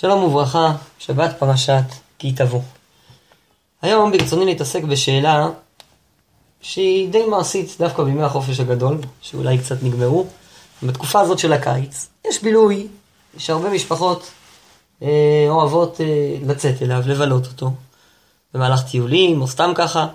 [0.00, 1.82] שלום וברכה, שבת פרשת
[2.18, 2.60] כי תבוא.
[3.82, 5.48] היום ברצוני להתעסק בשאלה
[6.60, 10.26] שהיא די מעשית דווקא בימי החופש הגדול, שאולי קצת נגמרו.
[10.82, 12.86] בתקופה הזאת של הקיץ יש בילוי
[13.38, 14.30] שהרבה משפחות
[15.02, 17.70] אה, אוהבות אה, לצאת אליו, לבלות אותו,
[18.54, 20.06] במהלך טיולים או סתם ככה,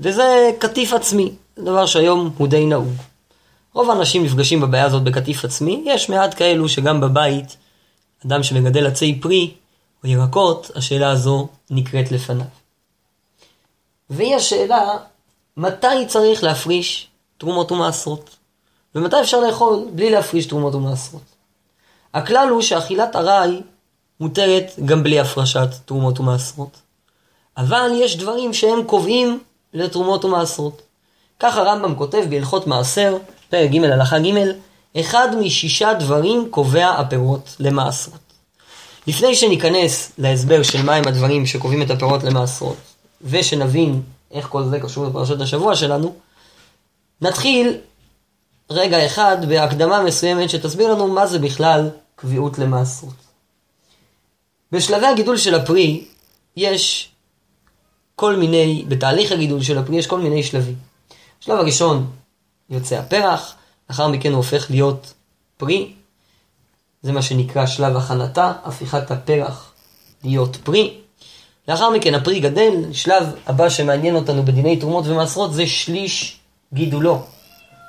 [0.00, 2.94] וזה קטיף עצמי, דבר שהיום הוא די נהוג.
[3.72, 7.56] רוב האנשים נפגשים בבעיה הזאת בקטיף עצמי, יש מעט כאלו שגם בבית
[8.26, 9.54] אדם שמגדל עצי פרי
[10.04, 12.46] או ירקות, השאלה הזו נקראת לפניו.
[14.10, 14.96] והיא השאלה,
[15.56, 17.08] מתי צריך להפריש
[17.38, 18.30] תרומות ומעשרות?
[18.94, 21.22] ומתי אפשר לאכול בלי להפריש תרומות ומעשרות?
[22.14, 23.60] הכלל הוא שאכילת ארעי
[24.20, 26.76] מותרת גם בלי הפרשת תרומות ומעשרות.
[27.56, 29.40] אבל יש דברים שהם קובעים
[29.72, 30.82] לתרומות ומעשרות.
[31.40, 33.16] כך הרמב"ם כותב בהלכות מעשר,
[33.50, 34.52] פרק ג' הלכה ג',
[35.00, 38.20] אחד משישה דברים קובע הפירות למעשרות.
[39.06, 42.76] לפני שניכנס להסבר של מהם הדברים שקובעים את הפירות למעשרות,
[43.22, 46.14] ושנבין איך כל זה קשור לפרשת השבוע שלנו,
[47.20, 47.78] נתחיל
[48.70, 53.14] רגע אחד בהקדמה מסוימת שתסביר לנו מה זה בכלל קביעות למעשרות.
[54.72, 56.04] בשלבי הגידול של הפרי
[56.56, 57.08] יש
[58.14, 60.74] כל מיני, בתהליך הגידול של הפרי יש כל מיני שלבים.
[61.42, 62.10] השלב הראשון
[62.70, 63.55] יוצא הפרח,
[63.90, 65.14] לאחר מכן הוא הופך להיות
[65.56, 65.92] פרי,
[67.02, 69.72] זה מה שנקרא שלב הכנתה, הפיכת הפרח
[70.24, 70.94] להיות פרי.
[71.68, 76.40] לאחר מכן הפרי גדל, שלב הבא שמעניין אותנו בדיני תרומות ומעשרות זה שליש
[76.72, 77.22] גידולו.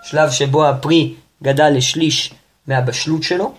[0.03, 2.34] שלב שבו הפרי גדל לשליש
[2.68, 3.52] מהבשלות שלו,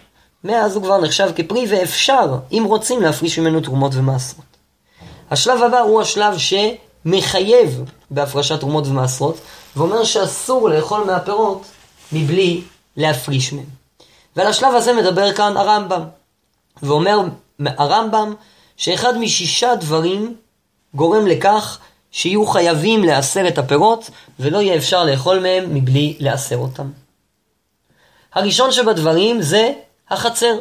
[0.44, 4.44] מאז הוא כבר נחשב כפרי ואפשר, אם רוצים, להפריש ממנו תרומות ומעשרות.
[5.31, 9.39] השלב הבא הוא השלב שמחייב בהפרשת תרומות ומעשרות,
[9.77, 11.64] ואומר שאסור לאכול מהפירות
[12.12, 12.62] מבלי
[12.97, 13.64] להפריש מהם.
[14.37, 16.03] ועל השלב הזה מדבר כאן הרמב"ם,
[16.83, 17.19] ואומר
[17.61, 18.34] הרמב"ם
[18.77, 20.37] שאחד משישה דברים
[20.95, 21.78] גורם לכך
[22.11, 24.10] שיהיו חייבים לאסר את הפירות,
[24.41, 26.91] ולא יהיה אפשר לאכול מהם מבלי לאסר אותם.
[28.34, 29.72] הראשון שבדברים זה
[30.11, 30.59] החצר.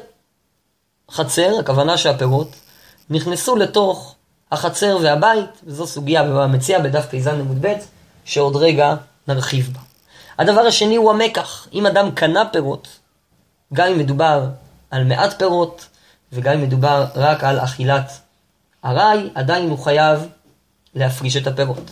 [1.11, 2.47] חצר, הכוונה שהפירות,
[3.09, 4.15] נכנסו לתוך
[4.51, 7.73] החצר והבית, וזו סוגיה במציע בדף פ"ז עמוד ב',
[8.25, 8.95] שעוד רגע
[9.27, 9.86] נרחיב בה.
[10.37, 11.67] הדבר השני הוא המקח.
[11.73, 12.87] אם אדם קנה פירות,
[13.73, 14.45] גם אם מדובר
[14.91, 15.85] על מעט פירות,
[16.31, 18.11] וגם אם מדובר רק על אכילת
[18.85, 20.27] ארעי, עדיין הוא חייב
[20.95, 21.91] להפריש את הפירות.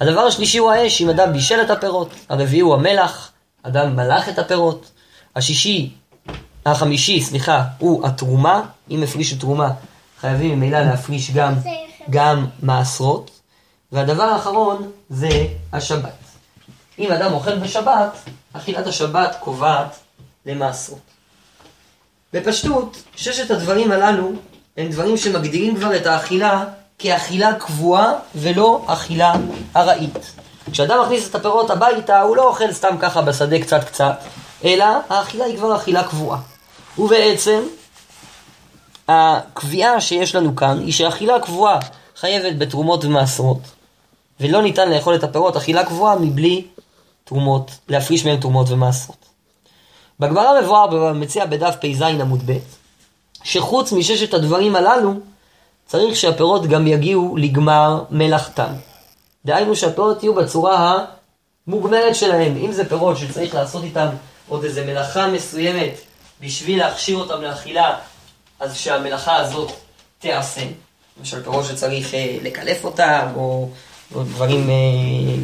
[0.00, 2.10] הדבר השלישי הוא האש, אם אדם בישל את הפירות.
[2.28, 3.30] הרביעי הוא המלח,
[3.62, 4.90] אדם מלח את הפירות.
[5.36, 5.90] השישי,
[6.66, 8.62] החמישי, סליחה, הוא התרומה.
[8.90, 9.70] אם הפרישו תרומה,
[10.20, 11.54] חייבים ממילא להפריש גם,
[12.10, 13.30] גם מעשרות.
[13.92, 16.23] והדבר האחרון זה השבת.
[16.98, 18.16] אם אדם אוכל בשבת,
[18.52, 19.98] אכילת השבת קובעת
[20.46, 20.98] למעשרות.
[22.32, 24.32] בפשטות, ששת הדברים הללו
[24.76, 26.64] הם דברים שמגדירים כבר את האכילה
[26.98, 29.34] כאכילה קבועה ולא אכילה
[29.76, 30.32] ארעית.
[30.72, 34.18] כשאדם מכניס את הפירות הביתה, הוא לא אוכל סתם ככה בשדה קצת קצת,
[34.64, 36.38] אלא האכילה היא כבר אכילה קבועה.
[36.98, 37.60] ובעצם,
[39.08, 41.78] הקביעה שיש לנו כאן היא שאכילה קבועה
[42.16, 43.58] חייבת בתרומות ומעשרות,
[44.40, 46.64] ולא ניתן לאכול את הפירות אכילה קבועה מבלי
[47.24, 49.24] תרומות, להפריש מהם תרומות ומעשרות.
[50.20, 52.58] בגמרא מבואר במציע בדף פ"ז עמוד ב',
[53.44, 55.12] שחוץ מששת הדברים הללו,
[55.86, 58.72] צריך שהפירות גם יגיעו לגמר מלאכתם.
[59.44, 61.04] דהיינו שהפירות יהיו בצורה
[61.66, 62.56] המוגמרת שלהם.
[62.56, 64.08] אם זה פירות שצריך לעשות איתם
[64.48, 66.00] עוד איזה מלאכה מסוימת
[66.40, 67.96] בשביל להכשיר אותם לאכילה,
[68.60, 69.72] אז שהמלאכה הזאת
[70.18, 70.62] תיעשה.
[71.18, 73.68] למשל פירות שצריך אה, לקלף אותם, או,
[74.14, 74.74] או דברים אה,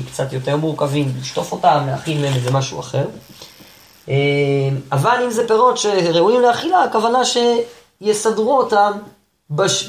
[0.07, 3.05] קצת יותר מורכבים, לשטוף אותם, להכין מהם איזה משהו אחר.
[4.09, 4.15] אה,
[4.93, 8.93] אבל אם זה פירות שראויים לאכילה, הכוונה שיסדרו אותם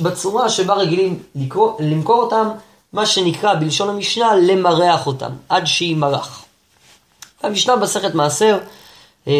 [0.02, 2.48] בצורה שבה רגילים לקרוא, למכור אותם,
[2.94, 6.46] מה שנקרא בלשון המשנה למרח אותם, עד שימרח.
[7.44, 8.58] המשנה במסכת מעשר,
[9.28, 9.34] אה,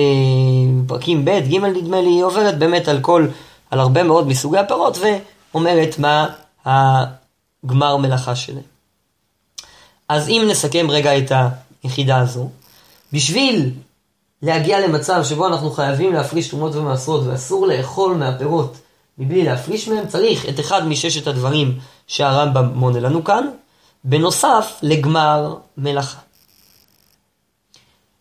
[0.88, 3.28] פרקים ב', ג' נדמה לי, היא עוברת באמת על כל,
[3.72, 6.28] על הרבה מאוד מסוגי הפירות, ואומרת מה
[6.66, 8.71] הגמר מלאכה שלהם.
[10.12, 11.32] אז אם נסכם רגע את
[11.84, 12.50] היחידה הזו,
[13.14, 13.72] בשביל
[14.42, 18.78] להגיע למצב שבו אנחנו חייבים להפריש תרומות ומעשרות ואסור לאכול מהפירות
[19.18, 23.48] מבלי להפריש מהם, צריך את אחד מששת הדברים שהרמב"ם מונה לנו כאן,
[24.04, 26.20] בנוסף לגמר מלאכה.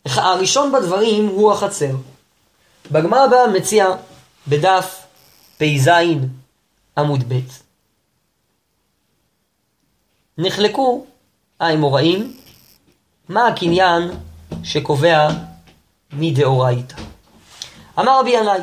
[0.05, 1.95] הראשון בדברים הוא החצר.
[2.91, 3.87] בגמר הבא מציע
[4.47, 5.05] בדף
[5.57, 5.89] פ"ז
[6.97, 7.39] עמוד ב'
[10.37, 11.05] נחלקו
[11.61, 12.33] האמוראים
[13.29, 14.11] מה הקניין
[14.63, 15.27] שקובע
[16.13, 16.95] מדאורייתא.
[17.99, 18.59] אמר רבי ינאי,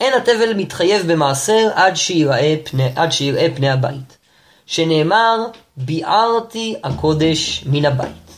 [0.00, 4.18] אין התבל מתחייב במעשר עד שיראה פני, עד שיראה פני הבית.
[4.66, 5.46] שנאמר,
[5.76, 8.30] ביערתי הקודש מן הבית.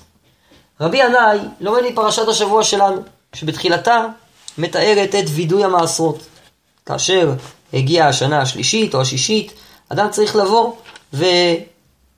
[0.80, 3.02] רבי ינאי לומד מפרשת השבוע שלנו,
[3.32, 4.06] שבתחילתה
[4.58, 6.26] מתארת את וידוי המעשרות.
[6.86, 7.32] כאשר
[7.72, 9.52] הגיעה השנה השלישית או השישית,
[9.88, 10.72] אדם צריך לבוא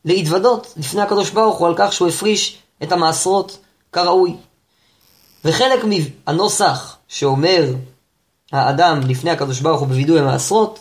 [0.05, 3.59] ולהתוודות לפני הקדוש ברוך הוא על כך שהוא הפריש את המעשרות
[3.93, 4.37] כראוי.
[5.45, 7.75] וחלק מהנוסח שאומר
[8.53, 10.79] האדם לפני הקדוש ברוך הוא בווידוי המעשרות,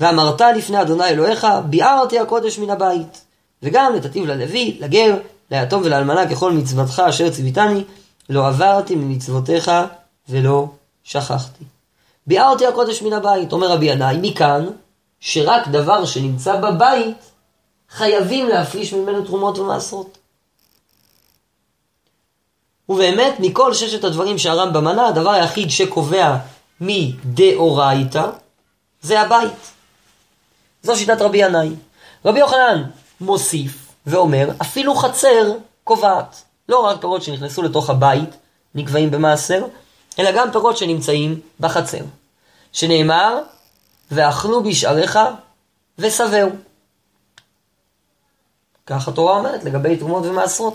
[0.00, 3.24] ואמרת לפני אדוני אלוהיך, ביערתי הקודש מן הבית.
[3.62, 5.16] וגם נתתיו ללוי, לגר,
[5.50, 7.84] ליתום ולאלמנה ככל מצוותך אשר ציוויתני,
[8.28, 9.70] לא עברתי ממצוותיך
[10.28, 10.68] ולא
[11.04, 11.64] שכחתי.
[12.26, 14.66] ביערתי הקודש מן הבית, אומר רבי ינאי, מכאן
[15.20, 17.16] שרק דבר שנמצא בבית
[17.90, 20.18] חייבים להפריש ממנו תרומות ומעשרות.
[22.88, 26.36] ובאמת, מכל ששת הדברים שהרמב"ם מנה, הדבר היחיד שקובע
[26.80, 28.30] מדאורייתא
[29.02, 29.72] זה הבית.
[30.82, 31.70] זו שיטת רבי ינאי.
[32.24, 32.82] רבי יוחנן
[33.20, 35.52] מוסיף ואומר, אפילו חצר
[35.84, 36.42] קובעת.
[36.68, 38.36] לא רק פירות שנכנסו לתוך הבית
[38.74, 39.64] נקבעים במעשר,
[40.18, 42.02] אלא גם פירות שנמצאים בחצר.
[42.72, 43.38] שנאמר,
[44.10, 45.18] ואכלו בשעריך
[45.98, 46.50] ושבעו.
[48.86, 50.74] כך התורה אומרת לגבי תרומות ומעשרות.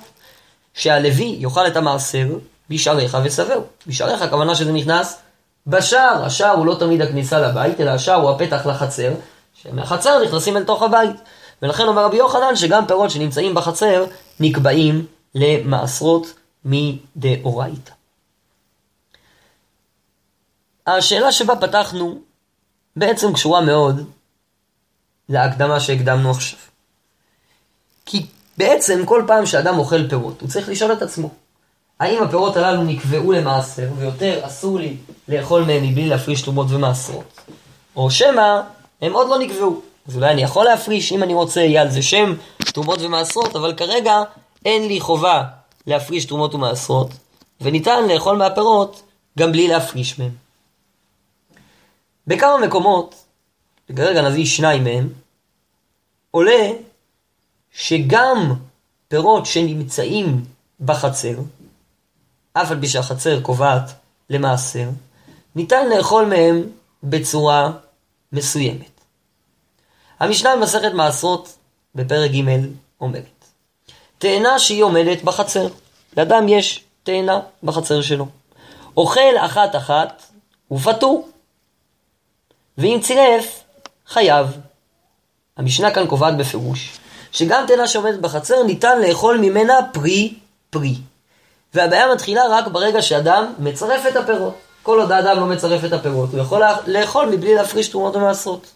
[0.74, 2.28] שהלוי יאכל את המעשר
[2.70, 3.62] בשעריך ושבעו.
[3.88, 5.20] בשעריך הכוונה שזה נכנס
[5.68, 6.26] בשער.
[6.26, 9.14] השער הוא לא תמיד הכניסה לבית, אלא השער הוא הפתח לחצר,
[9.54, 11.16] שמהחצר נכנסים אל תוך הבית.
[11.62, 14.06] ולכן אומר רבי יוחנן שגם פירות שנמצאים בחצר
[14.40, 15.06] נקבעים
[15.36, 16.34] למעשרות
[16.66, 17.92] מדאורייתא.
[20.88, 22.20] השאלה שבה פתחנו
[22.96, 24.06] בעצם קשורה מאוד
[25.30, 26.60] להקדמה שהקדמנו עכשיו.
[28.06, 28.26] כי
[28.58, 31.30] בעצם כל פעם שאדם אוכל פירות, הוא צריך לשאול את עצמו,
[32.00, 37.40] האם הפירות הללו נקבעו למעשר, ויותר אסור לי לאכול מהם מבלי להפריש תרומות ומעשרות,
[37.96, 38.62] או שמא
[39.02, 39.82] הם עוד לא נקבעו.
[40.08, 43.74] אז אולי אני יכול להפריש, אם אני רוצה, יהיה על זה שם, תרומות ומעשרות, אבל
[43.74, 44.24] כרגע
[44.66, 45.44] אין לי חובה
[45.88, 47.10] להפריש תרומות ומעשרות,
[47.62, 49.02] וניתן לאכול מהפירות
[49.40, 50.32] גם בלי להפריש מהם.
[52.28, 53.16] בכמה מקומות,
[53.90, 55.10] וכרגע נביא שניים מהם,
[56.32, 56.72] עולה
[57.72, 58.54] שגם
[59.08, 60.46] פירות שנמצאים
[60.80, 61.36] בחצר,
[62.54, 63.92] אף על פי שהחצר קובעת
[64.30, 64.90] למעשר,
[65.56, 66.64] ניתן לאכול מהם
[67.04, 67.72] בצורה
[68.32, 69.02] מסוימת.
[70.20, 71.58] המשנה במסכת מעשרות
[71.96, 72.68] בפרק ג'
[73.02, 73.46] אומרת,
[74.18, 75.68] תאנה שהיא עומדת בחצר,
[76.18, 78.28] לאדם יש תאנה בחצר שלו.
[78.98, 80.24] אוכל אחת אחת
[80.72, 81.30] ופטור,
[82.78, 83.64] ואם צירף,
[84.08, 84.48] חייב.
[85.58, 87.01] המשנה כאן קובעת בפירוש
[87.32, 90.34] שגם תאנה שעומדת בחצר ניתן לאכול ממנה פרי
[90.70, 90.96] פרי.
[91.74, 94.54] והבעיה מתחילה רק ברגע שאדם מצרף את הפירות.
[94.84, 98.68] כל עוד האדם לא מצרף את הפירות, הוא יכול לאכול מבלי להפריש תרומות ומעשרות.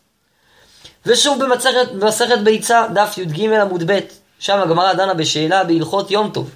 [1.06, 4.00] ושוב במסכת, במסכת ביצה, דף י"ג עמוד ב',
[4.40, 6.56] שם הגמרא דנה בשאלה בהלכות יום טוב.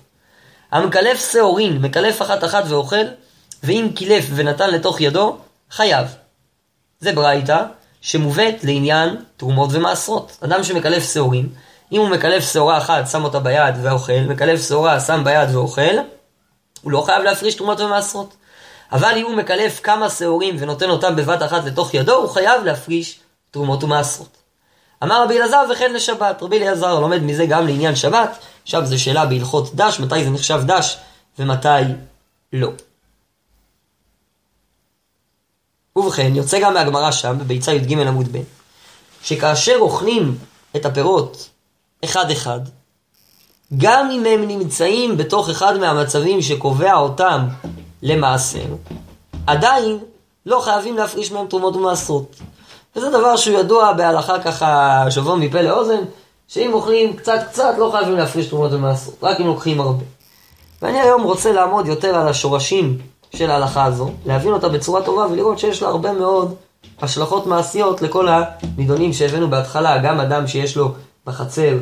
[0.71, 3.05] המקלף שעורין, מקלף אחת אחת ואוכל,
[3.63, 5.37] ואם קילף ונתן לתוך ידו,
[5.71, 6.07] חייב.
[6.99, 7.63] זה ברייתא
[8.01, 10.37] שמובאת לעניין תרומות ומעשרות.
[10.41, 11.49] אדם שמקלף שעורין,
[11.91, 15.95] אם הוא מקלף שעורה אחת, שם אותה ביד ואוכל, מקלף שעורה, שם ביד ואוכל,
[16.81, 18.35] הוא לא חייב להפריש תרומות ומעשרות.
[18.91, 23.19] אבל אם הוא מקלף כמה שעורים ונותן אותם בבת אחת לתוך ידו, הוא חייב להפריש
[23.51, 24.37] תרומות ומעשרות.
[25.03, 26.43] אמר רבי אלעזר וכן לשבת.
[26.43, 30.61] רבי אלעזר לומד מזה גם לעניין שבת, עכשיו זו שאלה בהלכות דש, מתי זה נחשב
[30.65, 30.97] דש
[31.39, 31.67] ומתי
[32.53, 32.69] לא.
[35.95, 38.41] ובכן, יוצא גם מהגמרא שם, בביצה י"ג עמוד ב',
[39.23, 40.37] שכאשר אוכלים
[40.75, 41.49] את הפירות
[42.03, 42.59] אחד-אחד,
[43.77, 47.47] גם אם הם נמצאים בתוך אחד מהמצבים שקובע אותם
[48.01, 48.65] למעשר,
[49.47, 49.99] עדיין
[50.45, 52.35] לא חייבים להפריש מהם תרומות ומעשרות.
[52.95, 56.03] וזה דבר שהוא ידוע בהלכה ככה שבוע מפה לאוזן,
[56.47, 60.03] שאם אוכלים קצת קצת לא חייבים להפריש תרומות ומעשרות, רק אם לוקחים הרבה.
[60.81, 62.97] ואני היום רוצה לעמוד יותר על השורשים
[63.35, 66.55] של ההלכה הזו, להבין אותה בצורה טובה ולראות שיש לה הרבה מאוד
[67.01, 70.91] השלכות מעשיות לכל הנידונים שהבאנו בהתחלה, גם אדם שיש לו
[71.29, 71.77] בחצר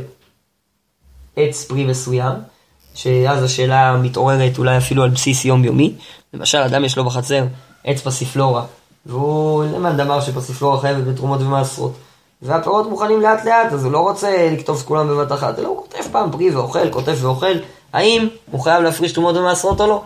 [1.36, 2.34] עץ פרי מסוים,
[2.96, 5.94] שאז השאלה מתעוררת אולי אפילו על בסיס יומיומי.
[6.34, 7.46] למשל, אדם יש לו בחצר
[7.84, 8.66] עץ פסיפלורה,
[9.06, 11.94] והוא למד אמר שפסיפלורה חייבת בתרומות ומעשרות.
[12.42, 16.04] והפירות מוכנים לאט לאט, אז הוא לא רוצה לקטוף כולם בבת אחת, אלא הוא כותב
[16.12, 17.56] פעם פרי ואוכל, כותב ואוכל,
[17.94, 20.04] האם הוא חייב להפריש תרומות ומעשרות או לא?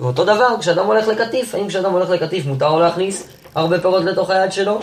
[0.00, 4.30] ואותו דבר, כשאדם הולך לקטיף, האם כשאדם הולך לקטיף מותר לו להכניס הרבה פירות לתוך
[4.30, 4.80] היד שלו?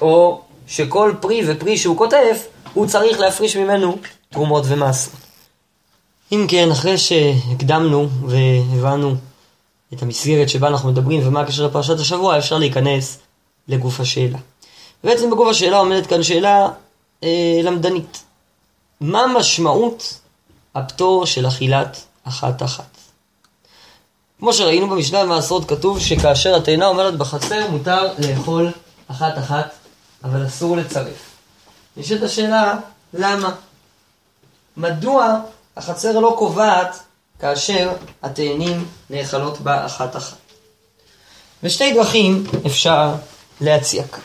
[0.00, 2.34] או שכל פרי ופרי שהוא כותב,
[2.74, 3.98] הוא צריך להפריש ממנו
[4.30, 5.20] תרומות ומעשרות.
[6.32, 9.14] אם כן, אחרי שהקדמנו והבנו
[9.94, 13.18] את המסגרת שבה אנחנו מדברים ומה הקשר לפרשת השבוע, אפשר להיכנס
[13.68, 14.38] לגוף השאלה.
[15.04, 16.68] בעצם בגוף השאלה עומדת כאן שאלה
[17.22, 18.22] אה, למדנית.
[19.00, 20.20] מה משמעות
[20.74, 22.96] הפטור של אכילת אחת-אחת?
[24.38, 28.72] כמו שראינו במשנה במעשרות כתוב שכאשר התאנה עומדת בחצר מותר לאכול
[29.08, 29.74] אחת-אחת,
[30.24, 31.30] אבל אסור לצרף.
[31.96, 32.78] נשאלת השאלה,
[33.14, 33.54] למה?
[34.76, 35.40] מדוע
[35.76, 37.02] החצר לא קובעת
[37.38, 40.36] כאשר התאנים נאכלות בה אחת-אחת?
[41.62, 43.14] ושתי דרכים אפשר
[43.60, 44.22] להציע כאן.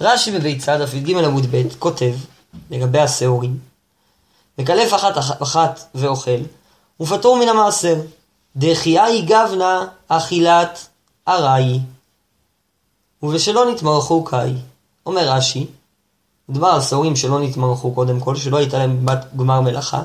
[0.00, 2.14] רש"י בביצה, דף י"ג עמוד ב', כותב
[2.70, 3.58] לגבי השעורים,
[4.58, 6.40] מקלף אחת אחת ואוכל,
[7.00, 7.96] ופטור מן המעשר.
[8.56, 10.86] דחייה גבנה אכילת
[11.28, 11.80] ארעי,
[13.22, 14.54] ובשלא נתמרחו קאי.
[15.06, 15.66] אומר רש"י,
[16.48, 20.02] מדובר על שעורים שלא נתמרחו קודם כל, שלא הייתה להם בת גמר מלאכה,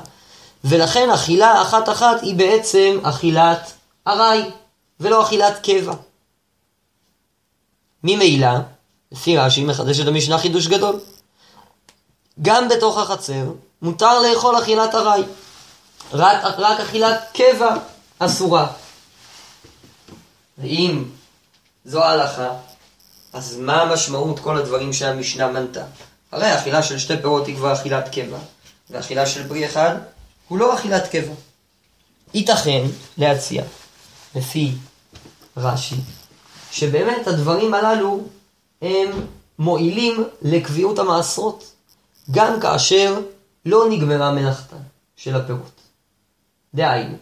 [0.64, 3.72] ולכן אכילה אחת אחת היא בעצם אכילת
[4.06, 4.50] ארעי,
[5.00, 5.94] ולא אכילת קבע.
[8.04, 8.48] ממילא,
[9.12, 11.00] לפי רש"י מחדש את המשנה חידוש גדול.
[12.42, 13.44] גם בתוך החצר
[13.82, 15.22] מותר לאכול אכילת ארעי.
[16.12, 17.76] רק, רק אכילת קבע
[18.18, 18.66] אסורה.
[20.58, 21.04] ואם
[21.84, 22.48] זו ההלכה,
[23.32, 25.84] אז מה המשמעות כל הדברים שהמשנה מנתה?
[26.32, 28.38] הרי אכילה של שתי פירות היא כבר אכילת קבע,
[28.90, 29.94] ואכילה של פרי אחד
[30.48, 31.32] הוא לא אכילת קבע.
[32.34, 32.82] ייתכן
[33.18, 33.64] להציע,
[34.34, 34.72] לפי
[35.56, 35.96] רש"י,
[36.70, 38.20] שבאמת הדברים הללו
[38.82, 39.26] הם
[39.58, 41.72] מועילים לקביעות המעשרות,
[42.30, 43.20] גם כאשר
[43.66, 44.82] לא נגמרה מלאכתן
[45.16, 45.80] של הפירות.
[46.74, 47.16] דהיינו,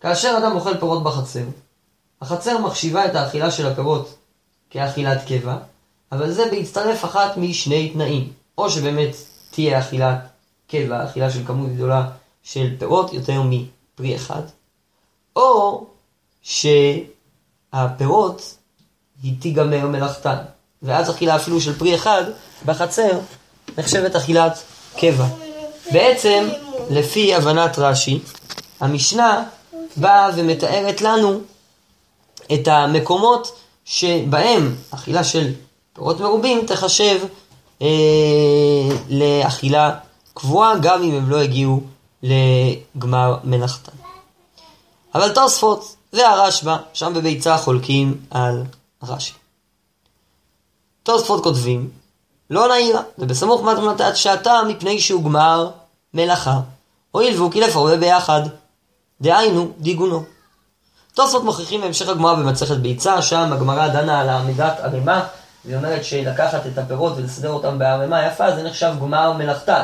[0.00, 1.44] כאשר אדם אוכל פירות בחצר,
[2.22, 4.14] החצר מחשיבה את האכילה של הפירות
[4.70, 5.56] כאכילת קבע,
[6.12, 8.32] אבל זה בהצטרף אחת משני תנאים.
[8.58, 9.16] או שבאמת
[9.50, 10.18] תהיה אכילת
[10.68, 12.10] קבע, אכילה של כמות גדולה
[12.42, 14.42] של פירות, יותר מפרי אחד,
[15.36, 15.86] או
[17.72, 18.56] שהפירות
[19.22, 20.36] היא תיגמר מלאכתן,
[20.82, 22.24] ואז אכילה אפילו של פרי אחד
[22.66, 23.20] בחצר
[23.78, 24.62] נחשבת אכילת
[24.96, 25.26] קבע.
[25.92, 26.48] בעצם,
[26.90, 28.20] לפי הבנת רש"י,
[28.80, 29.44] המשנה
[29.96, 31.40] באה ומתארת לנו
[32.52, 35.52] את המקומות שבהם אכילה של
[35.92, 37.20] פירות מרובים תחשב
[37.82, 37.86] אה,
[39.08, 39.94] לאכילה
[40.34, 41.80] קבועה, גם אם הם לא הגיעו
[42.22, 43.92] לגמר מלאכתן.
[45.14, 48.62] אבל תוספות והרשב"א, שם בביצה חולקים על
[49.02, 49.32] רש"י.
[51.02, 51.90] תוספות כותבים,
[52.50, 55.70] לא נעירה, ובסמוך מתמתת שעתה מפני שהוגמר
[56.14, 56.60] מלאכה,
[57.10, 58.40] הואיל והוא קילף הרבה ביחד,
[59.20, 60.33] דהיינו דיגונו.
[61.14, 65.24] תוספות מוכיחים בהמשך הגמרא במסכת ביצה, שם הגמרא דנה על העמידת ערימה,
[65.64, 69.82] והיא אומרת שלקחת את הפירות ולסדר אותם בערימה יפה, זה נחשב גמר מלאכתן.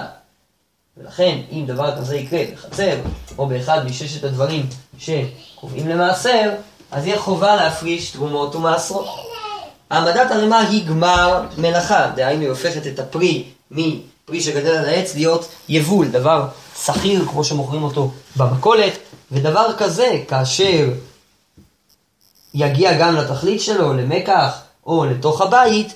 [0.97, 2.97] ולכן, אם דבר כזה יקרה בחצר,
[3.39, 4.67] או באחד מששת הדברים
[4.99, 6.51] שקובעים למעשר,
[6.91, 9.09] אז יהיה חובה להפריש תרומות ומעשרות.
[9.91, 15.49] העמדת ערימה היא גמר מלאכה, דהיינו היא הופכת את הפרי מפרי שגדל על העץ להיות
[15.69, 16.47] יבול, דבר
[16.85, 18.93] שכיר כמו שמוכרים אותו במכולת,
[19.33, 20.89] ודבר כזה, כאשר
[22.55, 25.95] יגיע גם לתכלית שלו, למקח או לתוך הבית,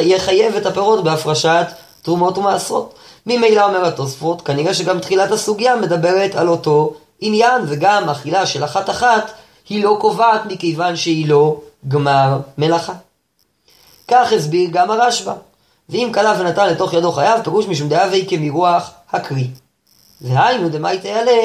[0.00, 1.66] יחייב את הפירות בהפרשת
[2.02, 2.94] תרומות ומעשרות.
[3.26, 8.90] ממילא אומר התוספות, כנראה שגם תחילת הסוגיה מדברת על אותו עניין, וגם אכילה של אחת
[8.90, 9.30] אחת
[9.68, 12.92] היא לא קובעת מכיוון שהיא לא גמר מלאכה.
[14.08, 15.32] כך הסביר גם הרשב"א.
[15.88, 19.46] ואם כלה ונתן לתוך ידו חייו, פירוש משום דאבי כמרוח הקרי.
[20.20, 21.40] והיינו דמאי תעלה,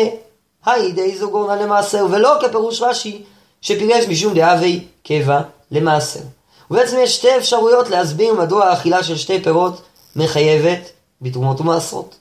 [0.66, 3.24] היי די זוגורנה למעשר, ולא כפירוש רש"י,
[3.62, 6.20] שפירש משום דאבי קבע למעשר.
[6.72, 9.82] ובעצם יש שתי אפשרויות להסביר מדוע האכילה של שתי פירות
[10.16, 10.90] מחייבת
[11.22, 12.16] בתרומות ומעשרות.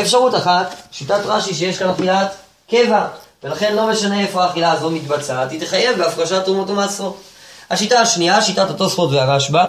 [0.00, 2.36] אפשרות אחת, שיטת רש"י שיש כאן אכילת
[2.70, 3.08] קבע,
[3.42, 7.16] ולכן לא משנה איפה האכילה הזו מתבצעת, היא תחייב בהפרשת תרומות ומעשרות.
[7.70, 9.64] השיטה השנייה, שיטת התוספות והרשב"א,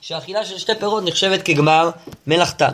[0.00, 1.90] שהאכילה של שתי פירות נחשבת כגמר
[2.26, 2.72] מלאכתן.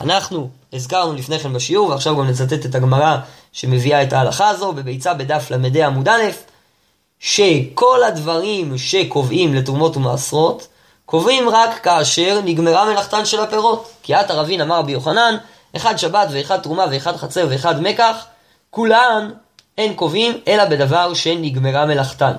[0.00, 3.16] אנחנו הזכרנו לפני כן בשיעור, ועכשיו גם נצטט את הגמרא
[3.52, 6.22] שמביאה את ההלכה הזו, בביצה בדף ל"ה עמוד א',
[7.24, 10.66] שכל הדברים שקובעים לתרומות ומעשרות,
[11.06, 13.90] קובעים רק כאשר נגמרה מלאכתן של הפירות.
[14.02, 15.36] כי את הרבין אמר רבי יוחנן,
[15.76, 18.24] אחד שבת ואחד תרומה ואחד חצר ואחד מקח,
[18.70, 19.30] כולן
[19.78, 22.32] אין קובעים אלא בדבר שנגמרה מלאכתן.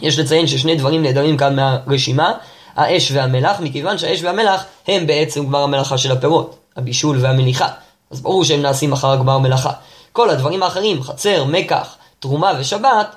[0.00, 2.32] יש לציין ששני דברים נעדרים כאן מהרשימה,
[2.76, 7.68] האש והמלח, מכיוון שהאש והמלח הם בעצם גמר המלאכה של הפירות, הבישול והמליחה.
[8.10, 9.72] אז ברור שהם נעשים אחר גמר מלאכה.
[10.12, 13.16] כל הדברים האחרים, חצר, מקח, תרומה ושבת,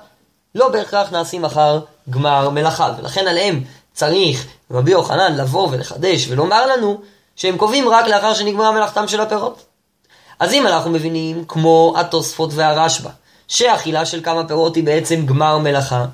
[0.56, 7.00] לא בהכרח נעשים אחר גמר מלאכה, ולכן עליהם צריך רבי יוחנן לבוא ולחדש ולומר לנו
[7.36, 9.64] שהם קובעים רק לאחר שנגמרה מלאכתם של הפירות.
[10.38, 13.10] אז אם אנחנו מבינים, כמו התוספות והרשב"א,
[13.48, 16.04] שאכילה של כמה פירות היא בעצם גמר מלאכה.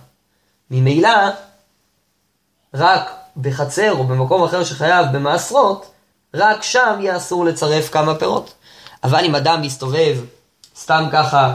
[0.70, 1.28] ממילא,
[2.75, 5.90] רק בחצר או במקום אחר שחייב במעשרות,
[6.34, 8.54] רק שם יהיה אסור לצרף כמה פירות.
[9.04, 10.18] אבל אם אדם מסתובב
[10.76, 11.54] סתם ככה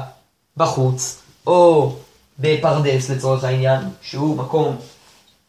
[0.57, 1.91] בחוץ, או
[2.39, 4.75] בפרדס לצורך העניין, שהוא מקום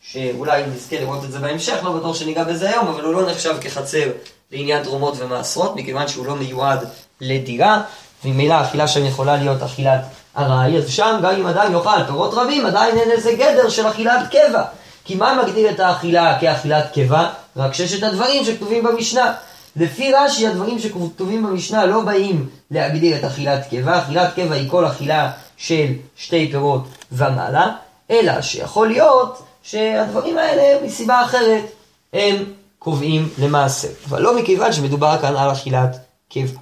[0.01, 3.57] שאולי נזכה לראות את זה בהמשך, לא בטוח שניגע בזה היום, אבל הוא לא נחשב
[3.61, 4.11] כחצר
[4.53, 6.85] לעניין תרומות ומעשרות, מכיוון שהוא לא מיועד
[7.21, 7.83] לדירה,
[8.25, 10.01] וממילא אכילה שם יכולה להיות אכילת
[10.37, 14.21] ארעי, אז שם גם אם אדם יאכל פירות רבים, עדיין אין איזה גדר של אכילת
[14.31, 14.63] קבע.
[15.05, 17.29] כי מה מגדיר את האכילה כאכילת קבע?
[17.57, 19.35] רק ששת הדברים שכתובים במשנה.
[19.77, 24.87] לפי רש"י הדברים שכתובים במשנה לא באים להגדיר את אכילת קבע, אכילת קבע היא כל
[24.87, 27.73] אכילה של שתי פירות ומעלה,
[28.11, 31.65] אלא שיכול להיות שהדברים האלה מסיבה אחרת
[32.13, 32.45] הם
[32.79, 35.97] קובעים למעשה, אבל לא מכיוון שמדובר כאן על אכילת
[36.29, 36.61] קבע.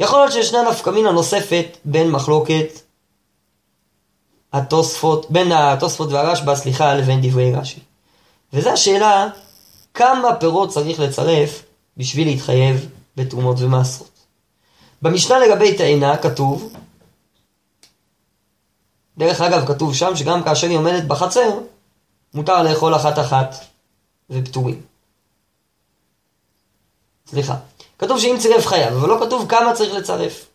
[0.00, 2.80] יכול להיות שישנה נפקא מינה נוספת בין מחלוקת
[4.52, 7.80] התוספות, בין התוספות והרשב"א, סליחה, לבין דברי רש"י.
[8.52, 9.28] וזו השאלה,
[9.94, 11.62] כמה פירות צריך לצרף
[11.96, 14.10] בשביל להתחייב בתרומות ומעשרות.
[15.02, 16.72] במשנה לגבי תאנה כתוב,
[19.18, 21.58] דרך אגב כתוב שם שגם כאשר היא עומדת בחצר,
[22.34, 23.54] מותר לאכול אחת אחת
[24.30, 24.80] ופטורים.
[27.26, 27.56] סליחה.
[27.98, 30.46] כתוב שאם צירף חייב, אבל לא כתוב כמה צריך לצרף.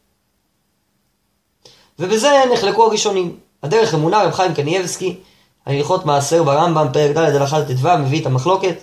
[1.99, 3.39] ובזה נחלקו הראשונים.
[3.63, 5.19] הדרך אמונה רב חיים קנייבסקי,
[5.65, 8.75] הלכות מעשר ברמב"ם, פרק ד' הלכה ט"ו, מביא את המחלוקת.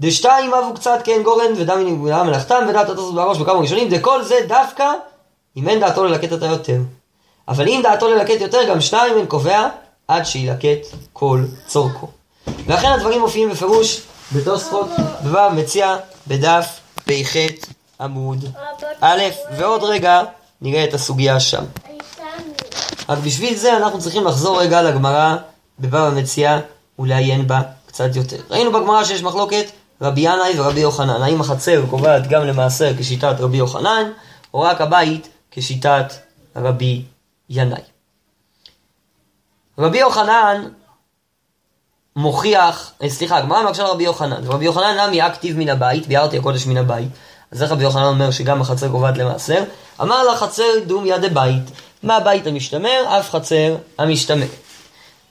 [0.00, 4.34] דשתיים אבו קצת כן גורן ודם מנגולה מלאכתם ודעת התוספות בראש בכמה ראשונים, דכל זה
[4.48, 4.92] דווקא
[5.56, 6.78] אם אין דעתו ללקט אותה יותר.
[7.48, 9.68] אבל אם דעתו ללקט יותר, גם שניים אין קובע
[10.08, 12.08] עד שילקט כל צורכו.
[12.66, 14.88] ואכן הדברים מופיעים בפירוש בתוספות
[15.24, 15.96] בבב מציע
[16.26, 17.36] בדף פ"ח
[18.00, 18.44] עמוד
[19.00, 19.22] א',
[19.56, 20.22] ועוד רגע
[20.60, 21.64] נראה את הסוגיה שם.
[23.08, 25.36] רק בשביל זה אנחנו צריכים לחזור רגע לגמרא
[25.78, 26.58] בבבא המציע
[26.98, 28.36] ולעיין בה קצת יותר.
[28.50, 29.64] ראינו בגמרא שיש מחלוקת
[30.02, 31.22] רבי ינאי ורבי יוחנן.
[31.22, 34.10] האם החצר קובעת גם למעשר כשיטת רבי יוחנן,
[34.54, 36.14] או רק הבית כשיטת
[36.56, 37.02] רבי
[37.50, 37.80] ינאי.
[39.78, 40.68] רבי יוחנן
[42.16, 44.46] מוכיח, אה, סליחה, הגמרא מקשה לרבי יוחנן.
[44.46, 47.08] רבי יוחנן נמי אקטיב מן הבית, ביארתי הקודש מן הבית.
[47.50, 49.64] אז איך רבי יוחנן אומר שגם החצר קובעת למעשר?
[50.00, 51.62] אמר לה חצר דום יד הבית.
[52.02, 53.18] מה הבית המשתמר?
[53.18, 54.46] אף חצר המשתמר.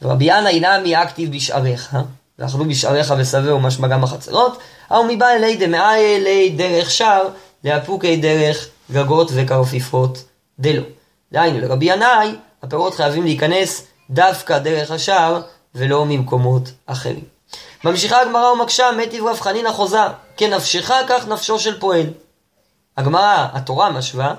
[0.01, 1.97] רבי ינאי נמי אקטיב בשעריך,
[2.39, 4.57] ואכלו בשעריך ושבעו משמע גם החצרות,
[4.91, 7.27] או מבא אלי דמאי אלי דרך שער,
[7.63, 10.23] לאפוקי דרך גגות וכרפיפות
[10.59, 10.83] דלו.
[11.33, 15.41] דהיינו, לרבי ינאי, הפירות חייבים להיכנס דווקא דרך השער,
[15.75, 17.23] ולא ממקומות אחרים.
[17.83, 19.97] ממשיכה הגמרא ומקשה, מיטיב רב חנינא חוזה,
[20.37, 22.05] כנפשך כך נפשו של פועל.
[22.97, 24.33] הגמרא, התורה משווה,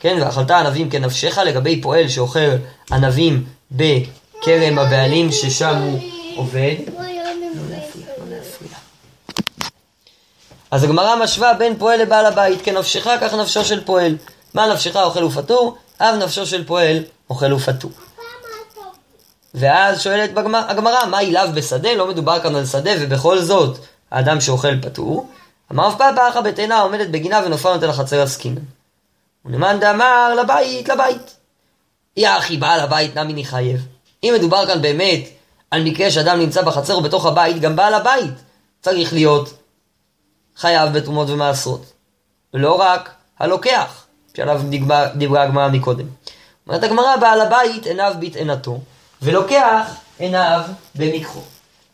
[0.00, 2.50] כן, ואכלת ענבים כנפשך לגבי פועל שאוכל
[2.92, 6.00] ענבים בכרם הבעלים ששם הוא
[6.36, 6.74] עובד.
[10.70, 14.16] אז הגמרא משווה בין פועל לבעל הבית, כנפשך כך נפשו של פועל.
[14.54, 15.76] מה נפשך אוכל ופטור?
[16.00, 17.90] אב נפשו של פועל אוכל ופטור.
[19.54, 21.94] ואז שואלת הגמרא, מה אילאו בשדה?
[21.94, 23.78] לא מדובר כאן על שדה, ובכל זאת,
[24.10, 25.28] האדם שאוכל פטור.
[25.72, 28.62] אמר רב פאפא אחא בתאנה עומדת בגינה ונופל נותן לחצר עסקינן.
[29.44, 31.36] ונאמן דאמר לבית, לבית.
[32.16, 33.86] יא אחי, בעל הבית נמי נחייב.
[34.24, 35.20] אם מדובר כאן באמת
[35.70, 38.34] על מקרה שאדם נמצא בחצר או בתוך הבית, גם בעל הבית
[38.80, 39.54] צריך להיות
[40.56, 41.92] חייב בתרומות ומעשרות.
[42.54, 44.04] לא רק הלוקח,
[44.38, 44.60] שעליו
[45.14, 46.06] דיברה הגמרא מקודם.
[46.66, 48.78] אומרת הגמרא, בעל הבית עיניו בטענתו.
[49.22, 50.60] ולוקח עיניו
[50.94, 51.40] במיקחו.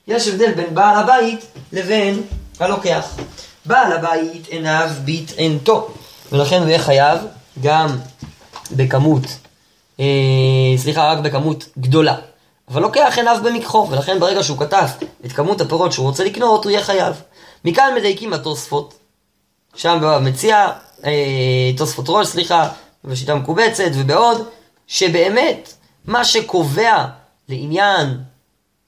[0.08, 2.22] יש הבדל בין בעל הבית לבין
[2.60, 3.16] הלוקח.
[3.66, 5.88] בעל הבית עיניו בטענתו,
[6.32, 7.18] ולכן הוא יהיה חייב
[7.62, 7.98] גם
[8.70, 9.22] בכמות,
[10.00, 10.04] אה,
[10.76, 12.14] סליחה, רק בכמות גדולה.
[12.68, 14.86] אבל לוקח עיניו במיקחו, ולכן ברגע שהוא כתב
[15.24, 17.22] את כמות הפירות שהוא רוצה לקנות, הוא יהיה חייב.
[17.64, 18.94] מכאן מדייקים התוספות,
[19.76, 20.70] שם מציע,
[21.04, 22.68] אה, תוספות ראש, סליחה,
[23.04, 24.48] בשיטה מקובצת ובעוד,
[24.86, 25.72] שבאמת
[26.04, 27.04] מה שקובע
[27.48, 28.18] לעניין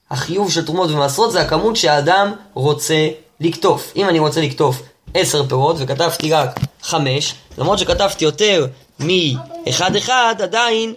[0.09, 3.93] החיוב של תרומות ומעשרות זה הכמות שהאדם רוצה לקטוף.
[3.95, 4.81] אם אני רוצה לקטוף
[5.13, 8.67] עשר פירות וכתבתי רק חמש, למרות שכתבתי יותר
[8.99, 10.93] מאחד אחד, עדיין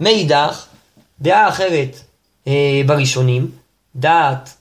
[0.00, 0.66] מאידך,
[1.20, 2.00] דעה אחרת
[2.46, 3.50] אה, בראשונים,
[3.96, 4.54] דעת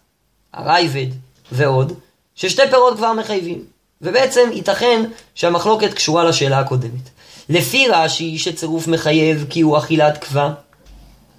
[0.53, 1.07] הרייבד
[1.51, 1.93] ועוד,
[2.39, 3.63] ששתי פירות כבר מחייבים.
[4.01, 5.03] ובעצם ייתכן
[5.35, 7.09] שהמחלוקת קשורה לשאלה הקודמת.
[7.49, 10.49] לפי רש"י שצירוף מחייב כי הוא אכילת קבע,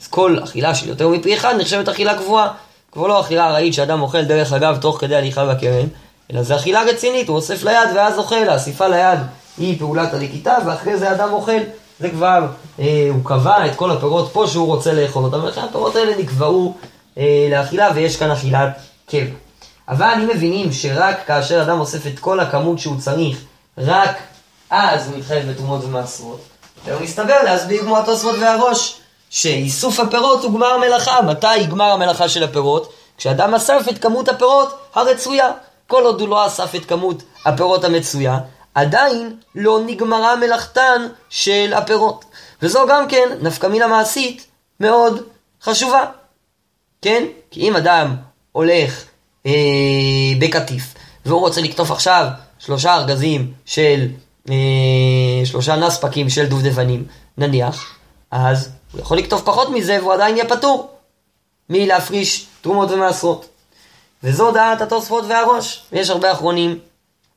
[0.02, 2.52] אז כל אכילה של יותר מפי אחד נחשבת אכילה קבועה.
[2.92, 5.86] כבר לא אכילה ארעית שאדם אוכל דרך אגב תוך כדי הליכה בכרם,
[6.32, 9.18] אלא זה אכילה רצינית, הוא אוסף ליד ואז אוכל, האסיפה ליד
[9.58, 11.60] היא פעולת הנקיטה, ואחרי זה אדם אוכל.
[12.00, 12.46] זה כבר,
[12.80, 16.74] אה, הוא קבע את כל הפירות פה שהוא רוצה לאכול אותם, ולכן הפירות האלה נקבעו
[17.18, 19.49] אה, לאכילה, ויש כאן אכילת קבע.
[19.90, 23.38] אבל אם מבינים שרק כאשר אדם אוסף את כל הכמות שהוא צריך,
[23.78, 24.16] רק
[24.70, 26.40] אז הוא מתחייב בתרומות ומעשרות.
[26.84, 29.00] והוא מסתבר להסביר כמו התוספות והראש,
[29.30, 31.22] שאיסוף הפירות הוא גמר המלאכה.
[31.22, 32.92] מתי גמר המלאכה של הפירות?
[33.18, 35.50] כשאדם אסף את כמות הפירות הרצויה.
[35.86, 38.38] כל עוד הוא לא אסף את כמות הפירות המצויה,
[38.74, 42.24] עדיין לא נגמרה מלאכתן של הפירות.
[42.62, 44.46] וזו גם כן נפקא מינה מעשית
[44.80, 45.22] מאוד
[45.62, 46.04] חשובה.
[47.02, 47.24] כן?
[47.50, 48.16] כי אם אדם
[48.52, 49.04] הולך
[49.46, 49.52] אה,
[50.38, 50.94] בקטיף
[51.26, 52.26] והוא רוצה לקטוף עכשיו
[52.58, 54.08] שלושה ארגזים של,
[54.50, 54.54] אה,
[55.44, 57.04] שלושה נספקים של דובדבנים,
[57.38, 57.94] נניח,
[58.30, 60.90] אז הוא יכול לקטוף פחות מזה והוא עדיין יהיה פטור
[61.70, 63.46] מלהפריש תרומות ומעשרות.
[64.22, 65.82] וזו דעת התוספות והראש.
[65.92, 66.78] ויש הרבה אחרונים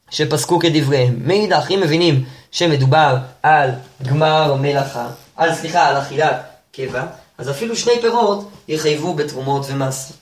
[0.09, 1.15] שפסקו כדבריהם.
[1.27, 3.69] מאידך, אם מבינים שמדובר על
[4.03, 7.05] גמר מלאכה, על סליחה, על אכילת קבע,
[7.37, 10.17] אז אפילו שני פירות יחייבו בתרומות ומעשרות.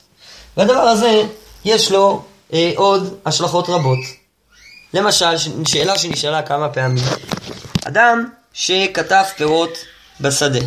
[0.56, 1.22] והדבר הזה,
[1.64, 2.22] יש לו
[2.52, 3.98] אה, עוד השלכות רבות.
[4.94, 7.04] למשל, שאלה שנשאלה כמה פעמים,
[7.84, 9.78] אדם שכתב פירות
[10.20, 10.58] בשדה,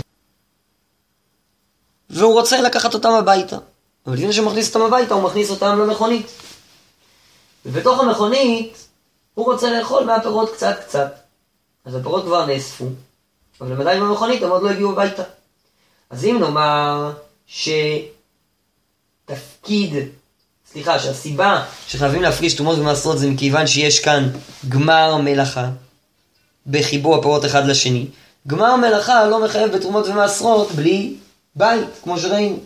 [2.09, 3.57] והוא רוצה לקחת אותם הביתה,
[4.07, 6.27] אבל לפני שהוא מכניס אותם הביתה, הוא מכניס אותם למכונית.
[7.65, 8.87] ובתוך המכונית,
[9.33, 11.15] הוא רוצה לאכול מהפירות קצת קצת.
[11.85, 12.85] אז הפירות כבר נאספו,
[13.61, 15.23] אבל הם עדיין במכונית, הם עוד לא הגיעו הביתה.
[16.09, 17.11] אז אם נאמר
[19.25, 19.93] שתפקיד,
[20.75, 24.29] סליחה, שהסיבה שחייבים להפריש תרומות ומעשרות זה מכיוון שיש כאן
[24.69, 25.69] גמר מלאכה
[26.67, 28.05] בחיבור הפירות אחד לשני.
[28.47, 31.13] גמר מלאכה לא מחייב בתרומות ומעשרות בלי
[31.55, 32.59] בית, כמו שראינו.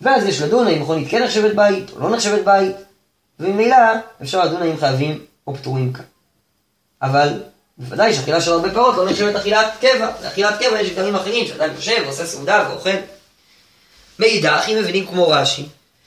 [0.00, 2.76] ואז יש לדון האם מכונית כן נחשבת בית או לא נחשבת בית,
[3.40, 3.76] וממילא
[4.22, 6.04] אפשר לדון האם חייבים או פטורים כאן.
[7.02, 7.28] אבל
[7.78, 10.10] בוודאי שאכילה של הרבה פירות לא נחשבת אכילת קבע.
[10.28, 12.96] אכילת קבע יש דברים אחרים שאדם יושב ועושה סעודה ואוכל.
[14.18, 15.66] מאידך, אם מבינים כמו רש"י,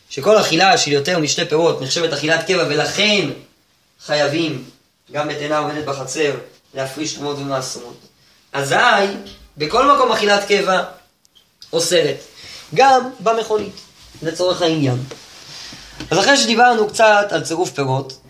[0.10, 3.30] שכל אכילה של יותר משתי פירות נחשבת אכילת קבע ולכן
[4.06, 4.63] חייבים,
[5.12, 6.36] גם בתאנה עומדת בחצר,
[6.74, 7.98] להפריש תרומות ומעשרות.
[8.54, 8.76] אזי,
[9.58, 10.84] בכל מקום אכילת קבע
[11.74, 12.15] אוסרת.
[12.76, 13.76] גם במכונית,
[14.22, 14.98] לצורך העניין.
[16.12, 18.22] אז אחרי שדיברנו קצת על צירוף פירות,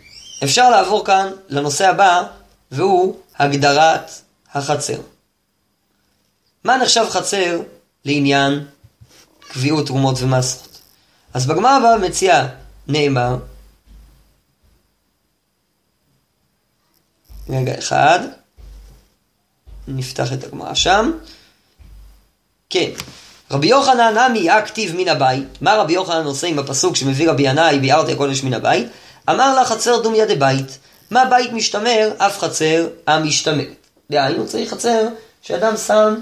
[0.43, 2.23] אפשר לעבור כאן לנושא הבא,
[2.71, 4.11] והוא הגדרת
[4.53, 4.99] החצר.
[6.63, 7.59] מה נחשב חצר
[8.05, 8.65] לעניין
[9.39, 10.74] קביעות תרומות ומעשרות?
[11.35, 12.47] אז בגמר הבא מציעה
[12.87, 13.37] נאמר,
[17.49, 18.19] רגע אחד,
[19.87, 21.11] נפתח את הגמרא שם,
[22.69, 22.89] כן,
[23.51, 27.79] רבי יוחנן נמי הכתיב מן הבית, מה רבי יוחנן עושה עם הפסוק שמביא רבי ינאי
[27.79, 28.87] ביארתי הקודש מן הבית?
[29.29, 30.77] אמר לה חצר דומיה דבית,
[31.11, 33.87] מה בית משתמר, אף חצר המשתמרת.
[34.11, 35.07] דהיינו צריך חצר
[35.41, 36.15] שאדם שם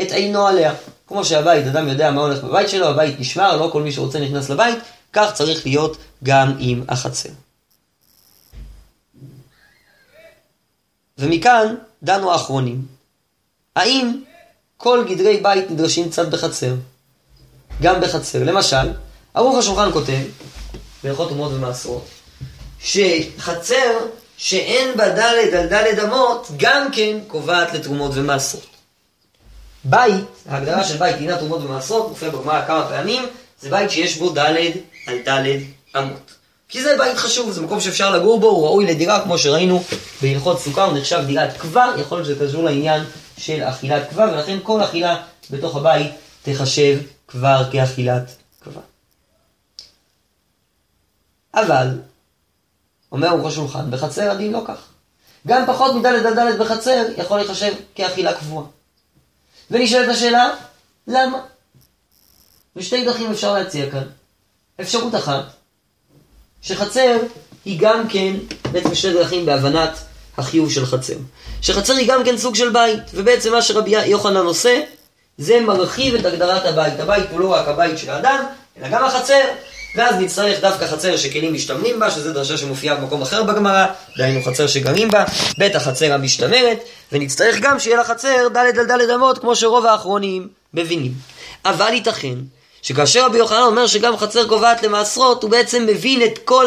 [0.00, 0.74] את עינו עליה.
[1.10, 4.50] כמו שהבית, אדם יודע מה הולך בבית שלו, הבית נשמר, לא כל מי שרוצה נכנס
[4.50, 4.78] לבית,
[5.12, 7.28] כך צריך להיות גם עם החצר.
[11.18, 12.86] ומכאן דנו האחרונים.
[13.76, 14.22] האם
[14.76, 16.74] כל גדרי בית נדרשים קצת בחצר?
[17.82, 18.44] גם בחצר.
[18.44, 18.92] למשל,
[19.34, 20.22] ערוך השולחן כותב,
[21.04, 22.08] בהלכות תרומות ומעשרות,
[22.80, 23.98] שחצר
[24.36, 28.69] שאין בה דלת על דלת אמות, גם כן קובעת לתרומות ומעשרות.
[29.84, 33.26] בית, ההגדרה של בית הינה תרומות ומעשרות, מופיע בגמרא כמה פעמים,
[33.60, 34.72] זה בית שיש בו דלת
[35.06, 35.60] על דלת
[35.96, 36.34] אמות.
[36.68, 39.82] כי זה בית חשוב, זה מקום שאפשר לגור בו, הוא ראוי לדירה, כמו שראינו
[40.22, 43.04] בהלכות סוכה, הוא נחשב דירת קבר, יכול להיות שזה קשור לעניין
[43.38, 46.12] של אכילת קבר, ולכן כל אכילה בתוך הבית
[46.42, 48.80] תחשב כבר כאכילת קבר.
[51.54, 51.98] אבל,
[53.12, 54.86] אומר ערוך השולחן, בחצר הדין לא כך.
[55.46, 58.66] גם פחות מדלת על דלת בחצר יכול להיחשב כאכילה קבועה.
[59.70, 60.50] ונשאלת השאלה,
[61.06, 61.38] למה?
[62.76, 64.04] ושתי דרכים אפשר להציע כאן.
[64.80, 65.44] אפשרות אחת,
[66.62, 67.16] שחצר
[67.64, 68.34] היא גם כן,
[68.72, 69.98] בעצם שתי דרכים בהבנת
[70.38, 71.14] החיוב של חצר.
[71.62, 74.80] שחצר היא גם כן סוג של בית, ובעצם מה שרבי יוחנן עושה,
[75.38, 77.00] זה מרחיב את הגדרת הבית.
[77.00, 78.44] הבית הוא לא רק הבית של האדם,
[78.78, 79.44] אלא גם החצר.
[79.94, 84.66] ואז נצטרך דווקא חצר שכלים משתמנים בה, שזו דרשה שמופיעה במקום אחר בגמרא, דהיינו חצר
[84.66, 85.24] שגרים בה,
[85.58, 86.78] בית החצר המשתמרת,
[87.12, 91.12] ונצטרך גם שיהיה לחצר ד' על ד' אמות, כמו שרוב האחרונים מבינים.
[91.64, 92.34] אבל ייתכן
[92.82, 96.66] שכאשר רבי יוחנן אומר שגם חצר קובעת למעשרות, הוא בעצם מבין את כל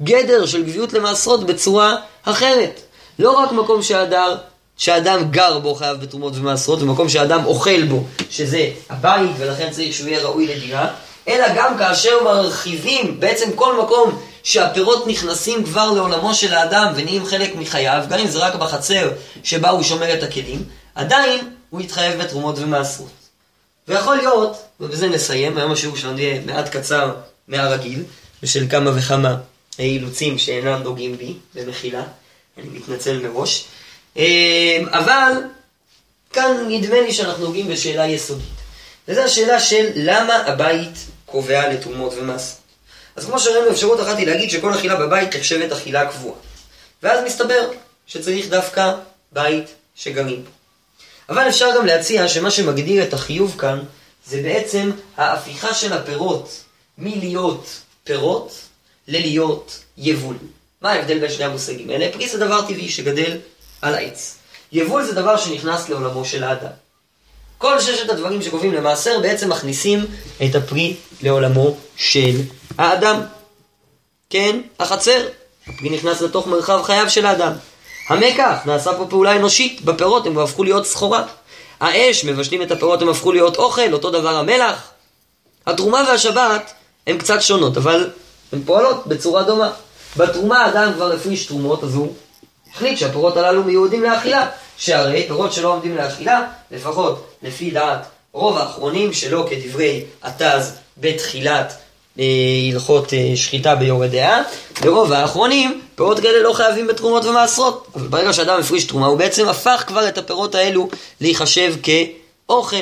[0.00, 2.80] הגדר של גביעות למעשרות בצורה אחרת.
[3.18, 4.36] לא רק מקום שהדר,
[4.76, 10.08] שאדם גר בו חייב בתרומות ומעשרות, ומקום שאדם אוכל בו, שזה הבית, ולכן צריך שהוא
[10.08, 10.88] יהיה ראוי לדירה,
[11.28, 17.54] אלא גם כאשר מרחיבים בעצם כל מקום שהפירות נכנסים כבר לעולמו של האדם ונהיים חלק
[17.54, 19.10] מחייו, גם אם זה רק בחצר
[19.44, 23.10] שבה הוא שומר את הכלים, עדיין הוא יתחייב בתרומות ומעשרות.
[23.88, 27.14] ויכול להיות, ובזה נסיים, היום השיעור שלנו יהיה מעט קצר
[27.48, 28.02] מהרגיל,
[28.42, 29.36] בשל כמה וכמה
[29.78, 32.02] אילוצים שאינם נוגעים בי, במחילה,
[32.58, 33.64] אני מתנצל מראש.
[34.16, 35.32] אה, אבל
[36.32, 38.61] כאן נדמה לי שאנחנו נוגעים בשאלה יסודית.
[39.08, 40.94] וזו השאלה של למה הבית
[41.26, 42.62] קובע לתרומות ומעשרות.
[43.16, 46.38] אז כמו שראינו, אפשרות אחת היא להגיד שכל אכילה בבית נחשבת אכילה קבועה.
[47.02, 47.70] ואז מסתבר
[48.06, 48.92] שצריך דווקא
[49.32, 50.50] בית שגרים בו.
[51.28, 53.78] אבל אפשר גם להציע שמה שמגדיר את החיוב כאן
[54.26, 56.64] זה בעצם ההפיכה של הפירות
[56.98, 57.66] מלהיות
[58.04, 58.52] פירות
[59.08, 60.36] ללהיות יבול.
[60.80, 62.12] מה ההבדל בין שני המושגים האלה?
[62.12, 63.38] פרי זה דבר טבעי שגדל
[63.82, 64.36] על העץ.
[64.72, 66.70] יבול זה דבר שנכנס לעולמו של האדם.
[67.62, 70.06] כל ששת הדברים שקובעים למעשר בעצם מכניסים
[70.44, 72.40] את הפרי לעולמו של
[72.78, 73.20] האדם.
[74.30, 75.26] כן, החצר,
[75.66, 77.52] הפרי נכנס לתוך מרחב חייו של האדם.
[78.08, 81.24] המקח, נעשה פה פעולה אנושית, בפירות הם הפכו להיות סחורה.
[81.80, 84.90] האש, מבשלים את הפירות, הם הפכו להיות אוכל, אותו דבר המלח.
[85.66, 86.72] התרומה והשבת
[87.06, 88.10] הן קצת שונות, אבל
[88.52, 89.70] הן פועלות בצורה דומה.
[90.16, 92.14] בתרומה האדם כבר הפריש תרומות, אז הוא
[92.74, 94.48] החליט שהפירות הללו מיועדים לאכילה.
[94.82, 101.74] שהרי פירות שלא עומדים לאכילה, לפחות לפי דעת רוב האחרונים שלא כדברי התז בתחילת
[102.18, 102.24] אה,
[102.72, 104.42] הלכות אה, שחיטה ביורה דעה,
[104.80, 107.86] ברוב האחרונים פירות כאלה לא חייבים בתרומות ומעשרות.
[107.94, 110.88] אבל ברגע שאדם הפריש תרומה הוא בעצם הפך כבר את הפירות האלו
[111.20, 112.76] להיחשב כאוכל.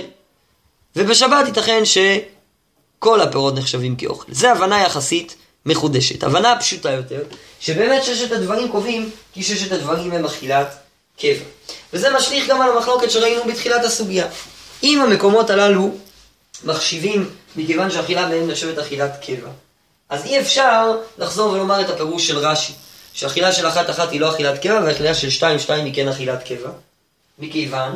[0.97, 4.33] ובשבת ייתכן שכל הפירות נחשבים כאוכל.
[4.33, 5.37] זה הבנה יחסית
[5.67, 6.25] מחודשת.
[6.25, 7.23] הבנה פשוטה יותר,
[7.61, 10.77] שבאמת ששת הדברים קובעים כי ששת הדברים הם אכילת
[11.19, 11.45] קבע.
[11.93, 14.27] וזה משליך גם על המחלוקת שראינו בתחילת הסוגיה.
[14.83, 15.91] אם המקומות הללו
[16.65, 19.49] מחשיבים מכיוון שאכילה בהם נחשבת אכילת קבע,
[20.09, 22.73] אז אי אפשר לחזור ולומר את הפירוש של רש"י,
[23.13, 26.43] שאכילה של אחת אחת היא לא אכילת קבע, ואכילה של שתיים שתיים היא כן אכילת
[26.43, 26.71] קבע,
[27.39, 27.95] מכיוון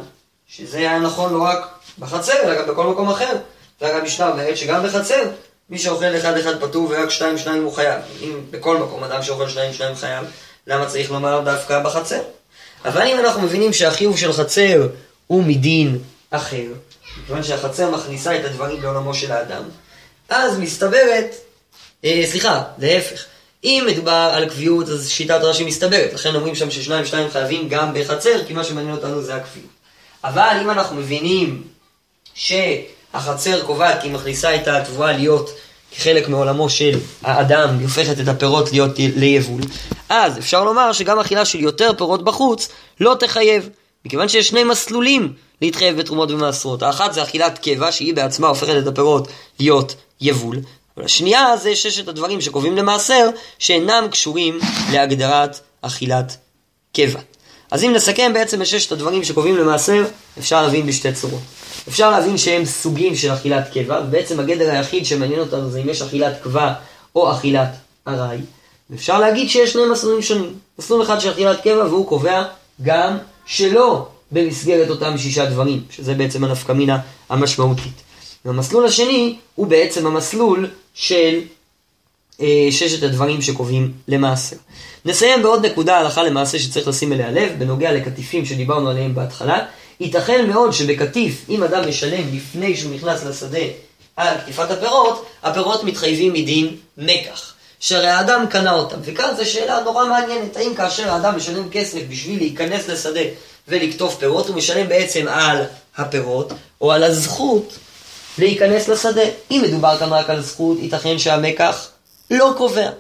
[0.49, 3.37] שזה היה נכון לא רק בחצר, אלא גם בכל מקום אחר.
[3.81, 5.23] זה גם משנה אומרת שגם בחצר,
[5.71, 8.01] מי שאוכל אחד אחד פטור ורק שתיים שניים הוא חייב.
[8.23, 10.27] אם בכל מקום אדם שאוכל שניים שניים חייב,
[10.67, 12.21] למה צריך לומר דווקא בחצר?
[12.85, 14.89] אבל אם אנחנו מבינים שהחיוב של חצר
[15.27, 15.99] הוא מדין
[16.31, 16.67] אחר,
[17.27, 19.63] כיוון שהחצר מכניסה את הדברים לעולמו של האדם,
[20.29, 21.35] אז מסתברת,
[22.05, 23.25] אה, סליחה, להפך.
[23.65, 26.13] אם מדובר על קביעות, אז שיטת רש"י מסתברת.
[26.13, 29.71] לכן אומרים שם ששניים שתיים חייבים גם בחצר, כי מה שמעניין אותנו זה הקביעות.
[30.25, 31.63] אבל אם אנחנו מבינים
[32.35, 35.51] שהחצר קובעת כי היא מכניסה את התבואה להיות
[35.97, 39.61] כחלק מעולמו של האדם, היא הופכת את הפירות להיות ליבול,
[40.09, 42.69] אז אפשר לומר שגם אכילה של יותר פירות בחוץ
[43.01, 43.69] לא תחייב,
[44.05, 46.83] מכיוון שיש שני מסלולים להתחייב בתרומות ומעשרות.
[46.83, 49.29] האחת זה אכילת קבע, שהיא בעצמה הופכת את הפירות
[49.61, 50.57] להיות יבול,
[50.97, 54.59] והשנייה זה ששת הדברים שקובעים למעשר, שאינם קשורים
[54.93, 56.37] להגדרת אכילת
[56.97, 57.21] קבע.
[57.75, 60.05] אז אם נסכם בעצם את ששת הדברים שקובעים למעשר,
[60.39, 61.41] אפשר להבין בשתי צורות.
[61.89, 66.03] אפשר להבין שהם סוגים של אכילת קבע, ובעצם הגדר היחיד שמעניין אותנו זה אם יש
[66.03, 66.73] אכילת קבע
[67.17, 67.69] או אכילת
[68.09, 68.39] ארעי.
[68.91, 70.55] ואפשר להגיד שיש שני מסלולים שונים.
[70.79, 72.45] מסלול אחד של אכילת קבע והוא קובע
[72.83, 78.03] גם שלא במסגרת אותם שישה דברים, שזה בעצם הנפקמינה המשמעותית.
[78.45, 81.41] והמסלול השני הוא בעצם המסלול של
[82.71, 84.57] ששת הדברים שקובעים למעשה.
[85.05, 89.59] נסיים בעוד נקודה הלכה למעשה שצריך לשים אליה לב, בנוגע לקטיפים שדיברנו עליהם בהתחלה.
[90.01, 93.59] ייתכן מאוד שבקטיף, אם אדם משלם לפני שהוא נכנס לשדה
[94.17, 97.55] על קטיפת הפירות, הפירות מתחייבים מדין מקח.
[97.81, 98.97] שהרי האדם קנה אותם.
[99.03, 103.21] וכאן זו שאלה נורא מעניינת, האם כאשר האדם משלם כסף בשביל להיכנס לשדה
[103.69, 105.63] ולקטוף פירות, הוא משלם בעצם על
[105.97, 107.79] הפירות, או על הזכות
[108.39, 109.23] להיכנס לשדה.
[109.51, 111.89] אם מדובר כאן רק על זכות, ייתכן שהמקח
[112.31, 112.91] לא קובע.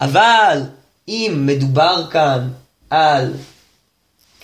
[0.00, 0.62] אבל
[1.08, 2.48] אם מדובר כאן
[2.90, 3.32] על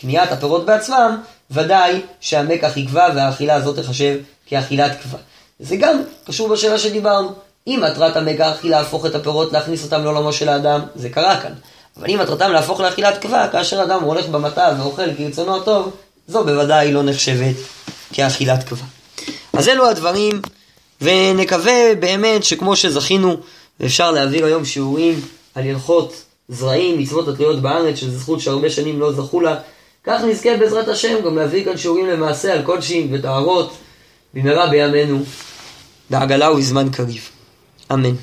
[0.00, 5.18] קניית הפירות בעצמם, ודאי שהמקח יקבע והאכילה הזאת תחשב כאכילת קבע.
[5.61, 7.33] זה גם קשור בשאלה שדיברנו.
[7.66, 11.52] אם מטרת המקח היא להפוך את הפירות, להכניס אותם לעולמו של האדם, זה קרה כאן.
[11.96, 15.96] אבל אם מטרתם להפוך לאכילת קבע, כאשר אדם הולך במטע ואוכל כרצונו הטוב,
[16.28, 17.54] זו בוודאי לא נחשבת
[18.12, 18.85] כאכילת קבע.
[19.52, 20.42] אז אלו הדברים,
[21.00, 23.37] ונקווה באמת שכמו שזכינו,
[23.81, 25.21] ואפשר להעביר היום שיעורים
[25.55, 29.57] על הלכות זרעים, מצוות התלויות בארץ, שזו זכות שהרבה שנים לא זכו לה,
[30.05, 33.73] כך נזכה בעזרת השם גם להביא כאן שיעורים למעשה על קודשים וטהרות,
[34.35, 35.23] במהרה בימינו,
[36.11, 37.29] בעגלה ובזמן קריב.
[37.93, 38.14] אמן.